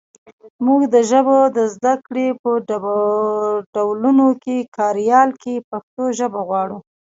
مونږ 0.65 0.81
د 0.93 0.95
ژبو 1.09 1.37
د 1.57 1.59
زده 1.73 1.93
کړې 2.05 2.27
په 2.41 2.51
ډولونګو 3.75 4.67
کاریال 4.77 5.29
کې 5.41 5.65
پښتو 5.69 6.03
ژبه 6.17 6.41
غواړو 6.47 6.77